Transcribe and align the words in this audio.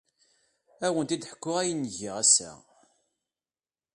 Ad 0.85 0.85
awent-d-ḥkuɣ 0.91 1.55
ayen 1.61 1.83
ay 1.89 1.93
giɣ 1.99 2.15
ass-a. 2.23 2.51